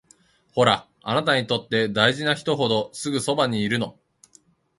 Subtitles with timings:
[0.53, 3.99] ほら、あなたにとって大事な人ほどすぐそばにいるの